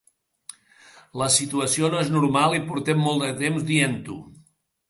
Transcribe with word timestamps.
La 1.23 1.27
situació 1.35 1.91
no 1.95 2.01
és 2.05 2.11
normal 2.15 2.57
i 2.61 2.65
portem 2.71 3.07
molt 3.11 3.29
temps 3.43 3.71
dient-ho. 3.73 4.19